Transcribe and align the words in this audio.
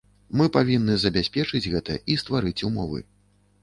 Мы 0.39 0.47
павінны 0.55 0.95
забяспечыць 1.03 1.63
гэта 1.77 2.01
і 2.15 2.19
стварыць 2.25 2.59
умовы. 2.73 3.09